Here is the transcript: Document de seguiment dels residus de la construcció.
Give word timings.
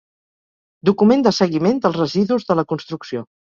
Document 0.91 1.27
de 1.27 1.35
seguiment 1.41 1.83
dels 1.85 2.01
residus 2.01 2.51
de 2.51 2.61
la 2.63 2.67
construcció. 2.75 3.25